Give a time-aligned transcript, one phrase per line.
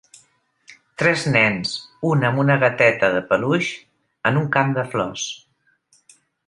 [1.01, 1.73] Tres nens,
[2.13, 3.71] un amb una gateta de peluix,
[4.31, 5.33] en un camp de flors.